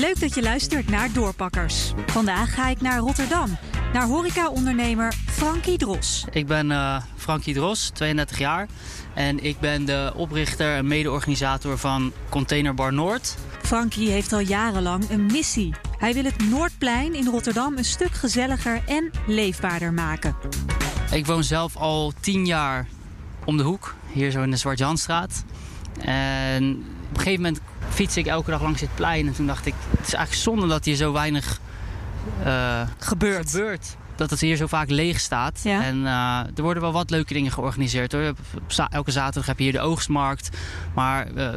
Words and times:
Leuk 0.00 0.20
dat 0.20 0.34
je 0.34 0.42
luistert 0.42 0.88
naar 0.88 1.12
Doorpakkers. 1.12 1.92
Vandaag 2.06 2.54
ga 2.54 2.68
ik 2.68 2.80
naar 2.80 2.98
Rotterdam, 2.98 3.58
naar 3.92 4.06
horecaondernemer 4.06 5.14
Frankie 5.26 5.78
Dros. 5.78 6.24
Ik 6.30 6.46
ben 6.46 6.70
uh, 6.70 7.02
Frankie 7.16 7.54
Dros, 7.54 7.90
32 7.94 8.38
jaar. 8.38 8.66
En 9.14 9.44
ik 9.44 9.60
ben 9.60 9.84
de 9.84 10.12
oprichter 10.16 10.76
en 10.76 10.86
mede-organisator 10.86 11.78
van 11.78 12.12
Containerbar 12.28 12.92
Noord. 12.92 13.36
Frankie 13.62 14.10
heeft 14.10 14.32
al 14.32 14.38
jarenlang 14.38 15.10
een 15.10 15.26
missie. 15.26 15.74
Hij 15.98 16.14
wil 16.14 16.24
het 16.24 16.48
Noordplein 16.50 17.14
in 17.14 17.26
Rotterdam 17.26 17.76
een 17.76 17.84
stuk 17.84 18.12
gezelliger 18.12 18.82
en 18.86 19.10
leefbaarder 19.26 19.92
maken. 19.92 20.36
Ik 21.10 21.26
woon 21.26 21.44
zelf 21.44 21.76
al 21.76 22.12
10 22.20 22.46
jaar 22.46 22.86
om 23.44 23.56
de 23.56 23.62
hoek, 23.62 23.94
hier 24.12 24.30
zo 24.30 24.42
in 24.42 24.50
de 24.50 24.56
Zwart-Janstraat. 24.56 25.44
En 26.00 26.84
op 27.10 27.16
een 27.16 27.22
gegeven 27.22 27.42
moment 27.42 27.60
fiets 27.96 28.16
ik 28.16 28.26
elke 28.26 28.50
dag 28.50 28.62
langs 28.62 28.80
dit 28.80 28.94
plein. 28.94 29.26
En 29.26 29.32
toen 29.32 29.46
dacht 29.46 29.66
ik, 29.66 29.74
het 29.90 30.06
is 30.06 30.14
eigenlijk 30.14 30.44
zonde 30.44 30.66
dat 30.66 30.84
hier 30.84 30.96
zo 30.96 31.12
weinig 31.12 31.60
uh, 32.46 32.80
gebeurt. 32.98 33.50
gebeurt. 33.50 33.96
Dat 34.16 34.30
het 34.30 34.40
hier 34.40 34.56
zo 34.56 34.66
vaak 34.66 34.90
leeg 34.90 35.20
staat. 35.20 35.60
Ja. 35.62 35.82
En 35.82 35.96
uh, 35.96 36.40
er 36.56 36.62
worden 36.62 36.82
wel 36.82 36.92
wat 36.92 37.10
leuke 37.10 37.32
dingen 37.32 37.52
georganiseerd 37.52 38.12
hoor. 38.12 38.32
Elke 38.90 39.10
zaterdag 39.10 39.46
heb 39.46 39.58
je 39.58 39.62
hier 39.62 39.72
de 39.72 39.80
oogstmarkt. 39.80 40.48
Maar 40.94 41.26
uh, 41.36 41.48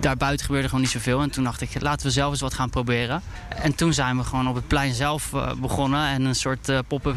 daarbuiten 0.00 0.46
gebeurde 0.46 0.68
gewoon 0.68 0.82
niet 0.82 0.92
zoveel. 0.92 1.22
En 1.22 1.30
toen 1.30 1.44
dacht 1.44 1.60
ik, 1.60 1.80
laten 1.80 2.06
we 2.06 2.12
zelf 2.12 2.30
eens 2.30 2.40
wat 2.40 2.54
gaan 2.54 2.70
proberen. 2.70 3.22
En 3.48 3.74
toen 3.74 3.92
zijn 3.92 4.16
we 4.16 4.24
gewoon 4.24 4.48
op 4.48 4.54
het 4.54 4.66
plein 4.66 4.94
zelf 4.94 5.30
begonnen. 5.60 6.06
En 6.06 6.24
een 6.24 6.34
soort 6.34 6.72
pop-up 6.88 7.16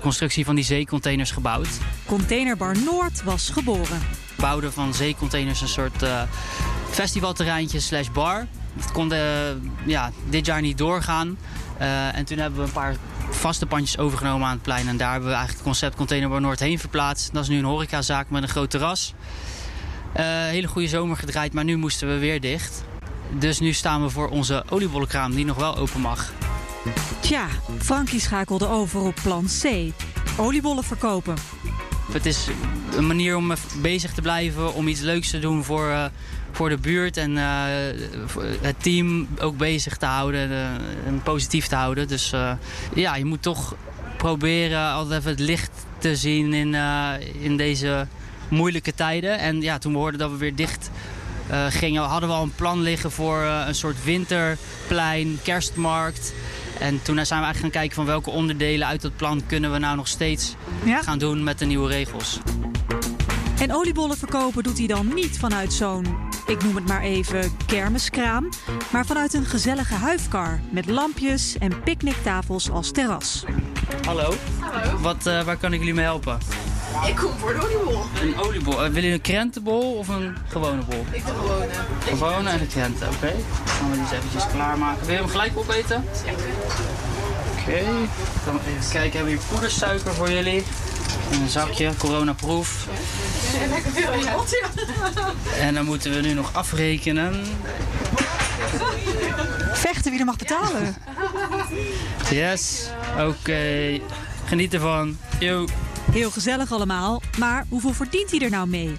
constructie, 0.00 0.44
van 0.44 0.54
die 0.54 0.64
zeecontainers 0.64 1.30
gebouwd. 1.30 1.68
Containerbar 2.06 2.76
Noord 2.84 3.22
was 3.22 3.50
geboren. 3.50 3.98
We 4.36 4.44
bouwden 4.44 4.72
van 4.72 4.94
zeecontainers 4.94 5.60
een 5.60 5.68
soort 5.68 6.04
festivalterreintje 6.90 7.80
slash 7.80 8.08
bar. 8.12 8.46
Het 8.76 8.92
kon 8.92 9.08
de, 9.08 9.56
ja, 9.84 10.10
dit 10.28 10.46
jaar 10.46 10.60
niet 10.60 10.78
doorgaan. 10.78 11.38
Uh, 11.80 12.16
en 12.16 12.24
toen 12.24 12.38
hebben 12.38 12.60
we 12.60 12.66
een 12.66 12.72
paar 12.72 12.96
vaste 13.30 13.66
pandjes 13.66 13.98
overgenomen 13.98 14.46
aan 14.46 14.52
het 14.52 14.62
plein. 14.62 14.88
En 14.88 14.96
daar 14.96 15.10
hebben 15.10 15.28
we 15.28 15.34
eigenlijk 15.34 15.64
het 15.64 15.74
concept 15.74 15.96
Containerbar 15.96 16.40
Noord 16.40 16.60
heen 16.60 16.78
verplaatst. 16.78 17.32
Dat 17.32 17.42
is 17.42 17.48
nu 17.48 17.58
een 17.58 17.64
horecazaak 17.64 18.30
met 18.30 18.42
een 18.42 18.48
groot 18.48 18.70
terras. 18.70 19.14
Uh, 20.16 20.24
hele 20.24 20.66
goede 20.66 20.88
zomer 20.88 21.16
gedraaid, 21.16 21.52
maar 21.52 21.64
nu 21.64 21.76
moesten 21.76 22.08
we 22.08 22.18
weer 22.18 22.40
dicht. 22.40 22.84
Dus 23.30 23.58
nu 23.60 23.72
staan 23.72 24.02
we 24.02 24.10
voor 24.10 24.28
onze 24.28 24.64
oliebollenkraam 24.68 25.34
die 25.34 25.44
nog 25.44 25.56
wel 25.56 25.76
open 25.76 26.00
mag. 26.00 26.32
Tja, 27.20 27.46
Frankie 27.78 28.20
schakelde 28.20 28.66
over 28.66 29.00
op 29.00 29.14
plan 29.22 29.46
C. 29.62 29.92
Oliebollen 30.36 30.84
verkopen. 30.84 31.34
Het 32.12 32.26
is 32.26 32.48
een 32.96 33.06
manier 33.06 33.36
om 33.36 33.52
bezig 33.82 34.12
te 34.12 34.22
blijven, 34.22 34.74
om 34.74 34.88
iets 34.88 35.00
leuks 35.00 35.30
te 35.30 35.38
doen 35.38 35.64
voor, 35.64 35.88
uh, 35.88 36.04
voor 36.52 36.68
de 36.68 36.76
buurt 36.76 37.16
en 37.16 37.36
uh, 37.36 37.42
het 38.60 38.82
team 38.82 39.28
ook 39.40 39.56
bezig 39.56 39.96
te 39.96 40.06
houden 40.06 40.50
uh, 40.50 40.66
en 41.06 41.20
positief 41.22 41.66
te 41.66 41.74
houden. 41.74 42.08
Dus 42.08 42.32
ja, 42.94 43.16
je 43.16 43.24
moet 43.24 43.42
toch 43.42 43.74
proberen 44.16 44.92
altijd 44.92 45.20
even 45.20 45.30
het 45.30 45.40
licht 45.40 45.70
te 45.98 46.16
zien 46.16 46.52
in, 46.52 46.74
in 47.40 47.56
deze 47.56 48.06
moeilijke 48.48 48.94
tijden. 48.94 49.38
En 49.38 49.60
ja, 49.60 49.78
toen 49.78 49.92
we 49.92 49.98
hoorden 49.98 50.20
dat 50.20 50.30
we 50.30 50.36
weer 50.36 50.54
dicht 50.54 50.90
gingen, 51.68 52.02
hadden 52.02 52.28
we 52.28 52.34
al 52.34 52.42
een 52.42 52.54
plan 52.54 52.82
liggen 52.82 53.10
voor 53.10 53.42
een 53.42 53.74
soort 53.74 54.04
winterplein, 54.04 55.38
kerstmarkt. 55.42 56.32
En 56.78 57.02
toen 57.02 57.14
zijn 57.26 57.40
we 57.40 57.46
eigenlijk 57.46 57.58
gaan 57.58 57.70
kijken 57.70 57.94
van 57.94 58.06
welke 58.06 58.30
onderdelen 58.30 58.86
uit 58.86 59.02
dat 59.02 59.16
plan 59.16 59.42
kunnen 59.46 59.72
we 59.72 59.78
nou 59.78 59.96
nog 59.96 60.08
steeds 60.08 60.54
ja? 60.84 61.02
gaan 61.02 61.18
doen 61.18 61.44
met 61.44 61.58
de 61.58 61.64
nieuwe 61.64 61.88
regels. 61.88 62.40
En 63.60 63.74
oliebollen 63.74 64.16
verkopen 64.16 64.62
doet 64.62 64.78
hij 64.78 64.86
dan 64.86 65.14
niet 65.14 65.38
vanuit 65.38 65.72
zo'n, 65.72 66.06
ik 66.46 66.62
noem 66.64 66.74
het 66.74 66.86
maar 66.86 67.02
even, 67.02 67.56
kermiskraam. 67.66 68.48
Maar 68.90 69.06
vanuit 69.06 69.34
een 69.34 69.44
gezellige 69.44 69.94
huifkar 69.94 70.60
met 70.70 70.86
lampjes 70.86 71.56
en 71.58 71.82
picknicktafels 71.82 72.70
als 72.70 72.90
terras. 72.90 73.44
Hallo. 74.04 74.34
Hallo. 74.60 74.98
Wat, 74.98 75.26
uh, 75.26 75.42
waar 75.42 75.56
kan 75.56 75.72
ik 75.72 75.78
jullie 75.78 75.94
mee 75.94 76.04
helpen? 76.04 76.38
Ik 77.06 77.16
kom 77.16 77.32
voor 77.38 77.52
de 77.52 77.62
oliebol. 77.62 78.02
Een 78.22 78.38
oliebol. 78.38 78.84
Uh, 78.84 78.90
wil 78.90 79.02
je 79.02 79.12
een 79.12 79.20
krentenbol 79.20 79.92
of 79.92 80.08
een 80.08 80.36
gewone 80.48 80.82
bol? 80.82 81.04
Ik 81.10 81.26
de 81.26 81.32
gewone. 81.32 81.68
Gewone 82.00 82.50
en 82.50 82.58
de 82.58 82.66
krenten, 82.66 83.08
oké. 83.08 83.16
Okay. 83.16 83.36
Dan 83.64 83.66
gaan 83.66 83.90
we 83.90 83.92
die 83.92 84.02
eens 84.02 84.12
eventjes 84.12 84.44
klaarmaken. 84.52 85.06
Wil 85.06 85.14
je 85.14 85.20
hem 85.20 85.30
gelijk 85.30 85.52
opeten? 85.58 86.04
Ja. 86.24 86.32
Oké. 86.32 87.70
Okay. 87.70 87.84
Dan 88.44 88.58
even 88.68 88.90
kijken, 88.90 89.18
hebben 89.18 89.34
we 89.34 89.40
hier 89.40 89.48
poedersuiker 89.50 90.14
voor 90.14 90.30
jullie. 90.30 90.64
En 91.30 91.40
een 91.40 91.48
zakje, 91.48 91.92
coronaproof. 91.98 92.86
In 93.60 93.70
En 95.60 95.74
dan 95.74 95.84
moeten 95.84 96.12
we 96.12 96.20
nu 96.20 96.32
nog 96.32 96.54
afrekenen. 96.54 97.44
Vechten 99.72 100.10
wie 100.10 100.20
er 100.20 100.26
mag 100.26 100.36
betalen. 100.36 100.96
Yes, 102.30 102.88
oké. 103.12 103.22
Okay. 103.22 104.02
Geniet 104.44 104.74
ervan. 104.74 105.18
Yo. 105.38 105.66
Heel 106.12 106.30
gezellig 106.30 106.72
allemaal, 106.72 107.22
maar 107.38 107.64
hoeveel 107.68 107.92
verdient 107.92 108.30
hij 108.30 108.40
er 108.40 108.50
nou 108.50 108.68
mee? 108.68 108.94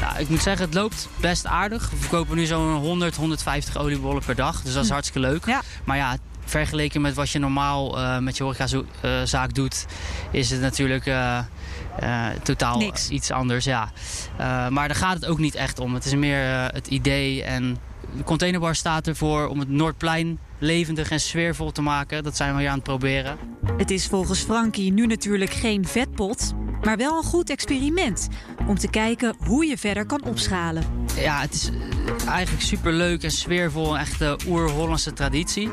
Nou, 0.00 0.18
ik 0.18 0.28
moet 0.28 0.42
zeggen, 0.42 0.64
het 0.64 0.74
loopt 0.74 1.08
best 1.20 1.46
aardig. 1.46 1.90
We 1.90 1.96
verkopen 1.96 2.36
nu 2.36 2.46
zo'n 2.46 2.74
100, 2.74 3.16
150 3.16 3.76
oliebollen 3.78 4.22
per 4.24 4.34
dag. 4.34 4.62
Dus 4.62 4.74
dat 4.74 4.84
is 4.84 4.90
hartstikke 4.90 5.28
leuk. 5.28 5.46
Ja. 5.46 5.62
Maar 5.84 5.96
ja, 5.96 6.16
vergeleken 6.50 7.00
met 7.00 7.14
wat 7.14 7.30
je 7.30 7.38
normaal 7.38 7.98
uh, 7.98 8.18
met 8.18 8.36
je 8.36 8.42
horecazaak 8.42 9.48
uh, 9.48 9.54
doet, 9.54 9.86
is 10.30 10.50
het 10.50 10.60
natuurlijk 10.60 11.06
uh, 11.06 11.38
totaal 12.42 12.78
Niks. 12.78 13.08
iets 13.08 13.30
anders. 13.30 13.64
Ja. 13.64 13.90
maar 14.70 14.88
daar 14.88 14.96
gaat 14.96 15.14
het 15.14 15.26
ook 15.26 15.38
niet 15.38 15.54
echt 15.54 15.78
om. 15.78 15.94
Het 15.94 16.04
is 16.04 16.14
meer 16.14 16.44
het 16.72 16.86
idee 16.86 17.42
en 17.42 17.78
de 18.16 18.24
containerbar 18.24 18.74
staat 18.74 19.06
ervoor 19.06 19.46
om 19.46 19.58
het 19.58 19.68
Noordplein 19.68 20.38
levendig 20.58 21.10
en 21.10 21.20
sfeervol 21.20 21.72
te 21.72 21.82
maken. 21.82 22.22
Dat 22.22 22.36
zijn 22.36 22.54
we 22.54 22.60
hier 22.60 22.68
aan 22.68 22.74
het 22.74 22.84
proberen. 22.84 23.36
Het 23.76 23.90
is 23.90 24.06
volgens 24.06 24.40
Frankie 24.40 24.92
nu 24.92 25.06
natuurlijk 25.06 25.50
geen 25.50 25.86
vetpot, 25.86 26.54
maar 26.84 26.96
wel 26.96 27.16
een 27.16 27.24
goed 27.24 27.50
experiment 27.50 28.28
om 28.66 28.78
te 28.78 28.88
kijken 28.88 29.34
hoe 29.38 29.66
je 29.66 29.78
verder 29.78 30.06
kan 30.06 30.24
opschalen. 30.24 30.84
Ja, 31.16 31.40
het 31.40 31.54
is 31.54 31.70
eigenlijk 32.28 32.64
super 32.64 32.92
leuk 32.92 33.22
en 33.22 33.30
sfeervol, 33.30 33.94
een 33.94 34.00
echte 34.00 34.38
oer-Hollandse 34.46 35.12
traditie. 35.12 35.70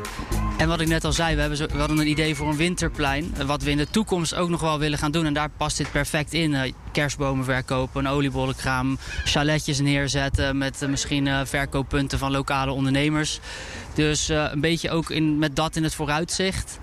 En 0.58 0.68
wat 0.68 0.82
ik 0.82 0.88
net 0.88 1.04
al 1.04 1.12
zei, 1.12 1.36
we, 1.36 1.40
hebben 1.40 1.58
zo, 1.58 1.66
we 1.68 1.78
hadden 1.78 1.98
een 1.98 2.08
idee 2.08 2.36
voor 2.36 2.48
een 2.50 2.56
winterplein. 2.56 3.36
Wat 3.46 3.64
we 3.64 3.70
in 3.70 3.78
de 3.78 3.90
toekomst 3.90 4.36
ook 4.36 4.50
nog 4.50 4.62
wel 4.62 4.80
willen 4.80 4.98
gaan 4.98 5.12
doen. 5.12 5.26
En 5.26 5.34
daar 5.34 5.50
past 5.50 5.78
dit 5.78 5.92
perfect 5.92 6.34
in. 6.34 6.74
Kerstbomen 6.92 7.46
verkopen, 7.46 8.06
een 8.06 8.12
oliebollenkraam, 8.12 8.98
chaletjes 9.24 9.80
neerzetten 9.80 10.58
met 10.58 10.86
misschien 10.90 11.48
verkooppunten 11.48 12.20
van 12.20 12.32
lokale 12.32 12.72
ondernemers. 12.72 13.40
Dus 13.94 14.28
een 14.28 14.62
beetje 14.62 14.92
ook 14.92 15.10
in, 15.10 15.38
met 15.38 15.56
dat 15.56 15.76
in 15.76 15.84
het 15.84 15.96
vooruitzicht. 15.96 16.80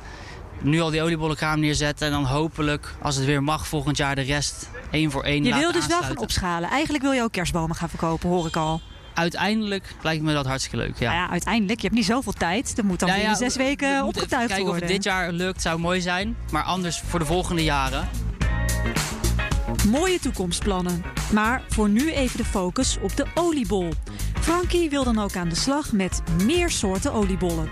Nu 0.63 0.81
al 0.81 0.91
die 0.91 1.03
oliebollenkraam 1.03 1.61
neerzetten 1.61 2.07
en 2.07 2.13
dan 2.13 2.25
hopelijk, 2.25 2.95
als 3.03 3.17
het 3.17 3.25
weer 3.25 3.43
mag, 3.43 3.67
volgend 3.67 3.97
jaar 3.97 4.15
de 4.15 4.21
rest 4.21 4.69
één 4.91 5.11
voor 5.11 5.23
één 5.25 5.45
Je 5.45 5.55
wil 5.55 5.73
dus 5.73 5.87
wel 5.87 6.03
gaan 6.03 6.19
opschalen. 6.19 6.71
Eigenlijk 6.71 7.03
wil 7.03 7.13
je 7.13 7.23
ook 7.23 7.33
kerstbomen 7.33 7.77
gaan 7.77 7.89
verkopen, 7.89 8.29
hoor 8.29 8.47
ik 8.47 8.57
al. 8.57 8.81
Uiteindelijk 9.15 9.95
lijkt 10.03 10.23
me 10.23 10.33
dat 10.33 10.47
hartstikke 10.47 10.77
leuk, 10.77 10.99
ja. 10.99 11.11
Nou 11.11 11.23
ja, 11.23 11.31
uiteindelijk. 11.31 11.81
Je 11.81 11.87
hebt 11.87 11.99
niet 11.99 12.07
zoveel 12.09 12.33
tijd. 12.33 12.77
Dat 12.77 12.85
moet 12.85 12.99
dan 13.01 13.09
Ja, 13.09 13.15
binnen 13.15 13.33
ja, 13.33 13.39
zes 13.39 13.57
we- 13.57 13.63
weken 13.63 13.97
we 14.01 14.05
opgetuigd 14.05 14.33
even 14.33 14.47
kijken 14.47 14.65
worden. 14.65 14.83
of 14.83 14.89
het 14.89 14.97
dit 14.97 15.05
jaar 15.05 15.33
lukt, 15.33 15.63
zou 15.63 15.79
mooi 15.79 16.01
zijn. 16.01 16.37
Maar 16.51 16.63
anders 16.63 17.03
voor 17.07 17.19
de 17.19 17.25
volgende 17.25 17.65
jaren. 17.65 18.09
Mooie 19.89 20.21
toekomstplannen. 20.21 21.03
Maar 21.33 21.63
voor 21.69 21.89
nu 21.89 22.13
even 22.13 22.37
de 22.37 22.45
focus 22.45 22.99
op 23.03 23.17
de 23.17 23.27
oliebol. 23.35 23.89
Frankie 24.41 24.91
wil 24.91 25.05
dan 25.05 25.19
ook 25.19 25.37
aan 25.37 25.49
de 25.49 25.55
slag 25.55 25.93
met 25.93 26.23
meer 26.45 26.71
soorten 26.71 27.13
oliebollen. 27.13 27.69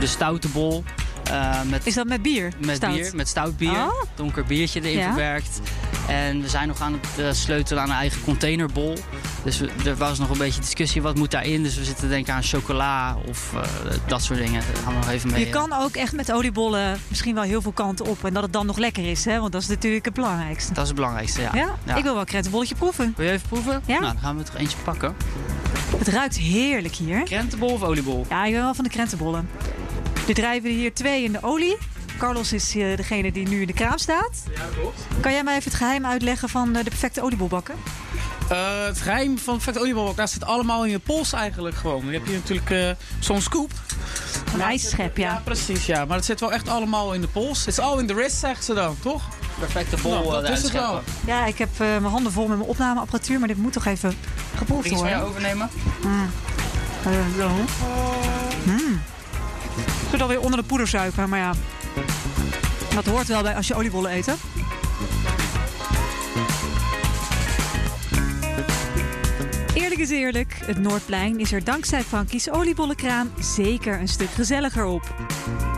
De 0.00 0.06
stoute 0.06 0.48
bol. 0.48 0.84
eh, 1.30 1.62
met 1.62 1.86
Is 1.86 1.94
dat 1.94 2.06
met 2.06 2.22
bier? 2.22 2.52
met 2.58 2.76
Stout? 2.76 2.94
bier, 2.94 3.10
met 3.14 3.28
stout 3.28 3.56
bier. 3.56 3.70
Oh. 3.70 4.02
Donker 4.14 4.44
biertje 4.44 4.80
erin 4.80 4.98
Ja. 4.98 5.04
verwerkt. 5.06 5.60
En 6.08 6.40
we 6.42 6.48
zijn 6.48 6.68
nog 6.68 6.80
aan 6.80 6.92
het 6.92 7.24
eh, 7.24 7.32
sleutelen 7.32 7.82
aan 7.82 7.88
een 7.90 7.96
eigen 7.96 8.20
containerbol. 8.24 8.94
Dus 9.44 9.58
we- 9.58 9.70
er 9.84 9.96
was 9.96 10.18
nog 10.18 10.30
een 10.30 10.38
beetje 10.38 10.60
discussie, 10.60 11.02
wat 11.02 11.16
moet 11.16 11.30
daarin? 11.30 11.62
Dus 11.62 11.76
we 11.76 11.84
zitten 11.84 12.02
te 12.04 12.08
denken 12.10 12.34
aan 12.34 12.42
chocola 12.42 13.16
of 13.28 13.52
eh, 13.54 13.60
dat 14.06 14.22
soort 14.22 14.38
dingen. 14.38 14.62
Daar 14.74 14.82
gaan 14.82 14.92
we 14.92 14.98
nog 14.98 15.08
even 15.08 15.30
mee. 15.30 15.44
Je 15.44 15.50
kan 15.50 15.72
ook 15.72 15.96
echt 15.96 16.12
met 16.12 16.32
oliebollen 16.32 16.98
misschien 17.08 17.34
wel 17.34 17.42
heel 17.44 17.62
veel 17.62 17.72
kanten 17.72 18.06
op. 18.06 18.24
En 18.24 18.32
dat 18.34 18.42
het 18.42 18.52
dan 18.52 18.66
nog 18.66 18.76
lekker 18.78 19.10
is, 19.10 19.24
hè? 19.24 19.40
want 19.40 19.52
dat 19.52 19.62
is 19.62 19.68
natuurlijk 19.68 20.04
het 20.04 20.14
belangrijkste. 20.14 20.72
Dat 20.72 20.82
is 20.82 20.88
het 20.88 20.96
belangrijkste, 20.96 21.40
ja. 21.40 21.50
Ja? 21.54 21.68
Ja. 21.84 21.94
Ik 21.96 22.02
wil 22.02 22.12
wel 22.12 22.20
een 22.20 22.26
krentenbolletje 22.26 22.74
proeven. 22.74 23.12
Wil 23.16 23.26
je 23.26 23.32
even 23.32 23.48
proeven? 23.48 23.82
Ja. 23.86 23.98
Nou, 24.00 24.12
dan 24.12 24.18
gaan 24.22 24.34
we 24.36 24.42
er 24.42 24.50
toch 24.50 24.60
eentje 24.60 24.76
pakken. 24.84 25.14
Het 25.98 26.08
ruikt 26.08 26.36
heerlijk 26.38 26.94
hier. 26.94 27.22
Krentenbol 27.22 27.70
of 27.72 27.82
oliebol? 27.82 28.26
Ja, 28.28 28.44
ik 28.44 28.52
ben 28.52 28.62
wel 28.62 28.74
van 28.74 28.84
de 28.84 28.90
krentenbollen. 28.90 29.48
Er 30.28 30.34
drijven 30.34 30.70
er 30.70 30.76
hier 30.76 30.94
twee 30.94 31.24
in 31.24 31.32
de 31.32 31.38
olie. 31.42 31.76
Carlos 32.18 32.52
is 32.52 32.74
eh, 32.76 32.96
degene 32.96 33.32
die 33.32 33.48
nu 33.48 33.60
in 33.60 33.66
de 33.66 33.72
kraam 33.72 33.98
staat. 33.98 34.42
Ja, 34.54 34.62
klopt. 34.80 35.00
Kan 35.20 35.32
jij 35.32 35.42
mij 35.44 35.56
even 35.56 35.70
het 35.70 35.78
geheim 35.78 36.06
uitleggen 36.06 36.48
van 36.48 36.76
eh, 36.76 36.84
de 36.84 36.90
perfecte 36.90 37.22
oliebolbakken? 37.22 37.74
Eh, 38.48 38.84
het 38.84 39.00
geheim 39.00 39.38
van 39.38 39.54
perfect 39.54 39.78
oliebolbak, 39.78 40.16
daar 40.16 40.28
zit 40.28 40.44
allemaal 40.44 40.84
in 40.84 40.90
je 40.90 40.98
pols 40.98 41.32
eigenlijk 41.32 41.76
gewoon. 41.76 42.06
Je 42.06 42.12
hebt 42.12 42.26
hier 42.28 42.36
natuurlijk 42.36 42.70
eh, 42.70 42.90
zo'n 43.18 43.40
scoop. 43.40 43.70
Een 44.54 44.60
ijsschep, 44.60 45.16
ja. 45.16 45.32
Ja, 45.32 45.40
precies, 45.44 45.86
ja. 45.86 46.04
Maar 46.04 46.16
het 46.16 46.24
zit 46.24 46.40
wel 46.40 46.52
echt 46.52 46.68
allemaal 46.68 47.12
in 47.14 47.20
de 47.20 47.28
pols. 47.28 47.66
It's 47.66 47.78
all 47.78 47.98
in 47.98 48.06
the 48.06 48.14
wrist, 48.14 48.36
zeggen 48.36 48.64
ze 48.64 48.74
dan, 48.74 48.96
toch? 49.00 49.22
Perfecte 49.58 49.96
bol 50.02 50.10
Nou, 50.12 50.42
dat 50.42 50.48
is 50.50 50.62
het 50.62 50.72
wel. 50.72 51.02
Ja, 51.26 51.46
ik 51.46 51.58
heb 51.58 51.68
eh, 51.72 51.78
mijn 51.78 52.04
handen 52.04 52.32
vol 52.32 52.46
met 52.46 52.56
mijn 52.56 52.68
opnameapparatuur, 52.70 53.38
maar 53.38 53.48
dit 53.48 53.56
moet 53.56 53.72
toch 53.72 53.86
even 53.86 54.14
geproefd 54.56 54.86
Iets 54.86 54.98
van 55.00 55.08
jou 55.08 55.22
worden. 55.22 55.38
overnemen? 55.38 55.70
Uh, 56.04 57.38
zo. 57.38 57.50
Mm. 58.64 59.00
Zit 60.10 60.22
alweer 60.22 60.40
onder 60.40 60.60
de 60.60 60.66
poedersuiker, 60.66 61.28
maar 61.28 61.38
ja. 61.38 61.52
Dat 62.94 63.06
hoort 63.06 63.26
wel 63.26 63.42
bij 63.42 63.54
als 63.54 63.68
je 63.68 63.74
oliebollen 63.74 64.12
eet? 64.12 64.34
Eerlijk 69.74 70.00
is 70.00 70.10
eerlijk, 70.10 70.58
het 70.64 70.78
Noordplein 70.78 71.38
is 71.38 71.52
er 71.52 71.64
dankzij 71.64 72.02
Frankie's 72.02 72.50
oliebollenkraam 72.50 73.30
zeker 73.38 74.00
een 74.00 74.08
stuk 74.08 74.30
gezelliger 74.30 74.84
op. 74.84 75.14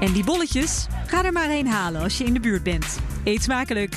En 0.01 0.13
die 0.13 0.25
bolletjes, 0.25 0.87
ga 1.07 1.25
er 1.25 1.33
maar 1.33 1.49
heen 1.49 1.67
halen 1.67 2.03
als 2.03 2.19
je 2.19 2.25
in 2.25 2.35
de 2.35 2.41
buurt 2.41 2.63
bent. 2.63 2.99
Eet 3.25 3.43
smakelijk! 3.43 3.95